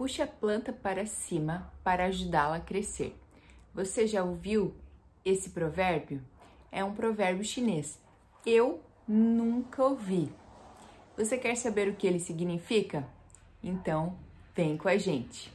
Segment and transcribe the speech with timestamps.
[0.00, 3.14] puxe a planta para cima para ajudá-la a crescer.
[3.74, 4.74] Você já ouviu
[5.26, 6.22] esse provérbio?
[6.72, 8.00] É um provérbio chinês.
[8.46, 10.32] Eu nunca ouvi.
[11.18, 13.06] Você quer saber o que ele significa?
[13.62, 14.16] Então,
[14.56, 15.52] vem com a gente.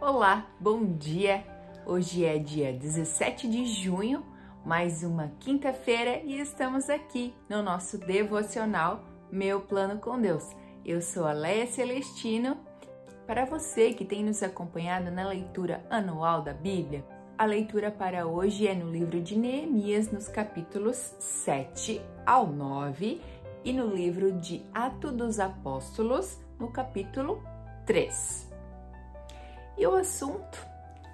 [0.00, 1.44] Olá, bom dia!
[1.86, 4.26] Hoje é dia 17 de junho,
[4.64, 10.44] mais uma quinta-feira e estamos aqui no nosso devocional Meu Plano com Deus.
[10.84, 12.56] Eu sou a Leia Celestino.
[13.26, 17.04] Para você que tem nos acompanhado na leitura anual da Bíblia,
[17.36, 23.20] a leitura para hoje é no livro de Neemias, nos capítulos 7 ao 9,
[23.64, 27.42] e no livro de Atos dos Apóstolos, no capítulo
[27.86, 28.50] 3.
[29.76, 30.66] E o assunto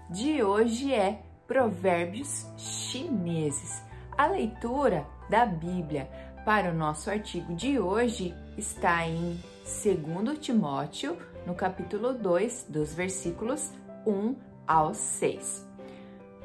[0.08, 3.82] de hoje é Provérbios chineses.
[4.16, 6.08] A leitura da Bíblia
[6.44, 13.72] para o nosso artigo de hoje está em 2 Timóteo, no capítulo 2, dos versículos
[14.06, 14.36] 1
[14.66, 15.68] ao 6.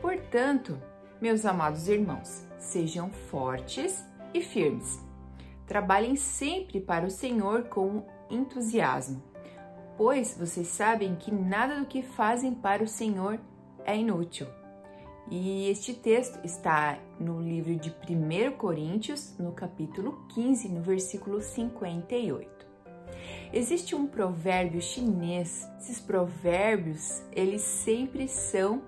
[0.02, 0.82] Portanto,
[1.22, 5.00] meus amados irmãos, sejam fortes e firmes.
[5.66, 9.24] Trabalhem sempre para o Senhor com entusiasmo,
[9.98, 13.40] pois vocês sabem que nada do que fazem para o Senhor
[13.86, 14.59] é inútil.
[15.32, 22.68] E este texto está no livro de 1 Coríntios, no capítulo 15, no versículo 58.
[23.54, 25.70] Existe um provérbio chinês.
[25.80, 28.82] Esses provérbios, eles sempre são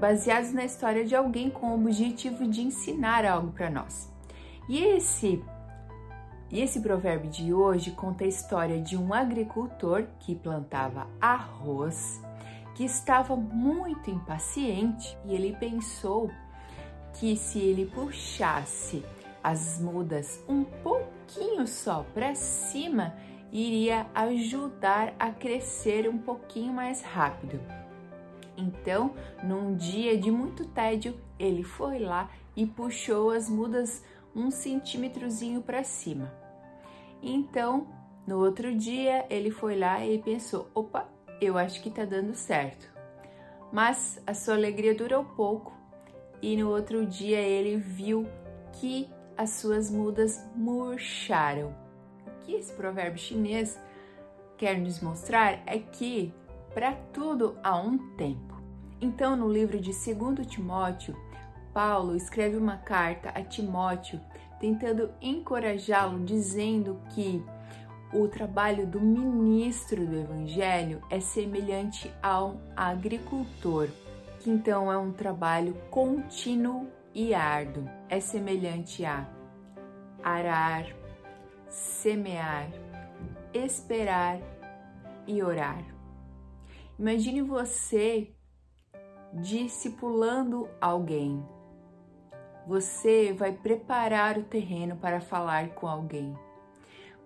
[0.00, 4.12] baseados na história de alguém com o objetivo de ensinar algo para nós.
[4.68, 5.40] E esse
[6.50, 12.20] e esse provérbio de hoje conta a história de um agricultor que plantava arroz
[12.74, 16.30] que estava muito impaciente e ele pensou
[17.14, 19.04] que se ele puxasse
[19.42, 23.14] as mudas um pouquinho só para cima,
[23.50, 27.60] iria ajudar a crescer um pouquinho mais rápido.
[28.56, 34.02] Então, num dia de muito tédio, ele foi lá e puxou as mudas
[34.34, 36.32] um centímetrozinho para cima.
[37.22, 37.86] Então,
[38.26, 41.08] no outro dia, ele foi lá e pensou: opa,
[41.44, 42.90] eu acho que tá dando certo.
[43.72, 45.72] Mas a sua alegria durou pouco
[46.40, 48.26] e no outro dia ele viu
[48.72, 51.74] que as suas mudas murcharam.
[52.26, 53.78] O que esse provérbio chinês
[54.56, 56.32] quer nos mostrar é que
[56.74, 58.60] para tudo há um tempo.
[59.00, 61.16] Então, no livro de 2 Timóteo,
[61.72, 64.20] Paulo escreve uma carta a Timóteo
[64.60, 67.44] tentando encorajá-lo, dizendo que
[68.12, 73.88] o trabalho do ministro do Evangelho é semelhante ao agricultor,
[74.40, 77.88] que então é um trabalho contínuo e árduo.
[78.10, 79.26] É semelhante a
[80.22, 80.86] arar,
[81.70, 82.68] semear,
[83.54, 84.38] esperar
[85.26, 85.82] e orar.
[86.98, 88.30] Imagine você
[89.32, 91.42] discipulando alguém.
[92.66, 96.36] Você vai preparar o terreno para falar com alguém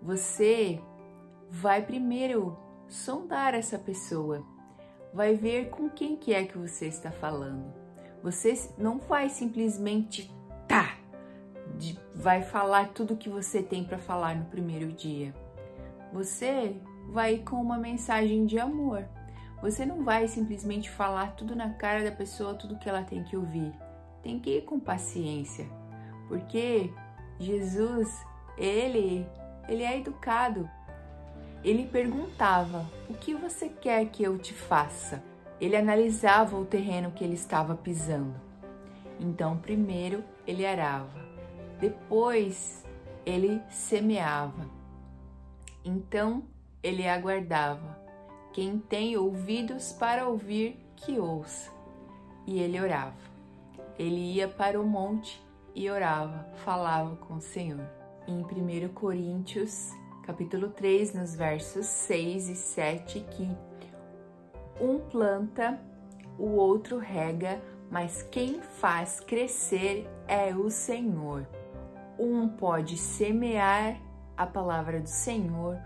[0.07, 0.81] você
[1.51, 2.57] vai primeiro
[2.87, 4.47] sondar essa pessoa,
[5.13, 7.75] vai ver com quem que é que você está falando.
[8.23, 10.33] Você não vai simplesmente
[10.69, 10.97] tá,
[11.77, 15.35] de, vai falar tudo o que você tem para falar no primeiro dia.
[16.13, 16.77] Você
[17.09, 19.05] vai com uma mensagem de amor.
[19.61, 23.37] Você não vai simplesmente falar tudo na cara da pessoa, tudo que ela tem que
[23.37, 23.75] ouvir.
[24.23, 25.69] Tem que ir com paciência,
[26.29, 26.93] porque
[27.39, 28.25] Jesus,
[28.57, 29.27] ele
[29.69, 30.69] ele é educado.
[31.65, 35.23] Ele perguntava: O que você quer que eu te faça?
[35.61, 38.35] Ele analisava o terreno que ele estava pisando.
[39.19, 41.19] Então, primeiro ele arava,
[41.81, 42.85] depois
[43.25, 44.69] ele semeava.
[45.85, 46.45] Então
[46.83, 47.97] ele aguardava.
[48.53, 51.71] Quem tem ouvidos para ouvir, que ouça.
[52.47, 53.17] E ele orava.
[53.99, 55.43] Ele ia para o monte
[55.75, 57.96] e orava, falava com o Senhor
[58.27, 59.93] em 1 Coríntios,
[60.23, 63.49] capítulo 3, nos versos 6 e 7, que
[64.81, 65.81] um planta,
[66.39, 71.47] o outro rega, mas quem faz crescer é o Senhor.
[72.19, 74.01] Um pode semear
[74.37, 75.79] a palavra do Senhor,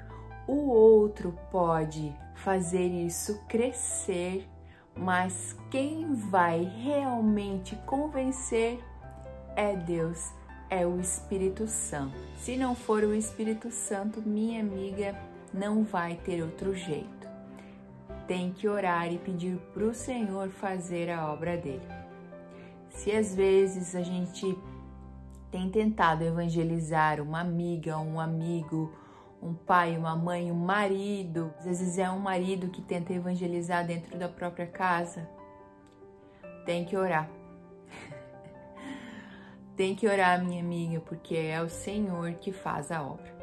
[0.49, 4.49] o outro pode fazer isso crescer,
[4.97, 8.83] mas quem vai realmente convencer
[9.55, 10.33] é Deus
[10.71, 12.17] é o Espírito Santo.
[12.37, 15.17] Se não for o Espírito Santo, minha amiga,
[15.53, 17.29] não vai ter outro jeito.
[18.27, 21.87] Tem que orar e pedir para o Senhor fazer a obra dele.
[22.89, 24.57] Se às vezes a gente
[25.51, 28.95] tem tentado evangelizar uma amiga, um amigo,
[29.43, 31.53] um pai, uma mãe, um marido.
[31.59, 35.29] Às vezes é um marido que tenta evangelizar dentro da própria casa.
[36.65, 37.29] Tem que orar.
[39.81, 43.35] Tem que orar, minha amiga, porque é o Senhor que faz a obra.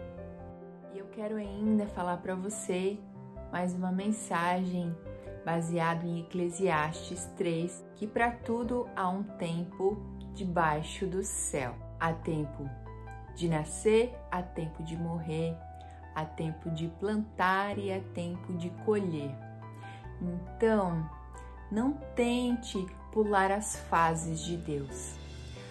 [0.93, 2.99] E eu quero ainda falar para você
[3.51, 4.95] mais uma mensagem
[5.43, 9.97] baseado em Eclesiastes 3, que para tudo há um tempo
[10.35, 11.73] debaixo do céu.
[11.99, 12.69] Há tempo
[13.35, 15.57] de nascer, há tempo de morrer,
[16.13, 19.35] há tempo de plantar e há tempo de colher.
[20.21, 21.03] Então,
[21.71, 22.77] não tente
[23.11, 25.26] pular as fases de Deus.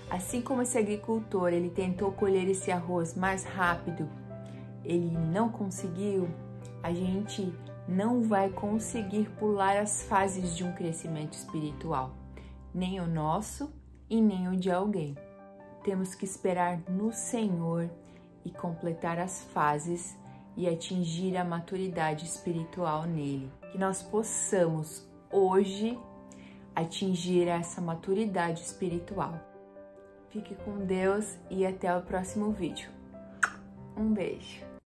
[0.08, 4.08] Assim como esse agricultor, ele tentou colher esse arroz mais rápido,
[4.84, 6.28] ele não conseguiu,
[6.82, 7.52] a gente
[7.88, 12.14] não vai conseguir pular as fases de um crescimento espiritual,
[12.72, 13.72] nem o nosso
[14.08, 15.16] e nem o de alguém.
[15.82, 17.90] Temos que esperar no Senhor
[18.44, 20.16] e completar as fases
[20.56, 23.50] e atingir a maturidade espiritual nele.
[23.72, 25.98] Que nós possamos hoje
[26.74, 29.38] atingir essa maturidade espiritual.
[30.30, 32.90] Fique com Deus e até o próximo vídeo.
[33.96, 34.75] Um beijo.